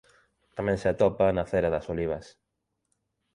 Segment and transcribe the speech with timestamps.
[0.55, 2.25] Tamén se atopa na cera das olivas.